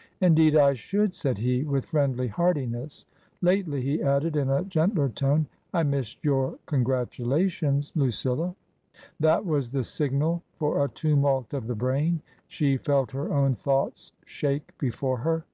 [0.00, 3.06] *' Indeed I should," said he, with friendly heartiness."
[3.42, 8.54] Lately," he added, in a gentler tone," I missed your congratulations, Lucilla."
[9.18, 12.22] That was the signal for a tumult of the brain.
[12.46, 15.44] She felt her own thoughts shake before her.